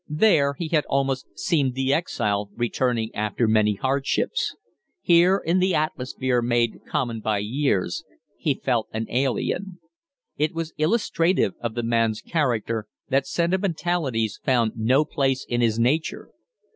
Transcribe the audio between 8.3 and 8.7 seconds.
he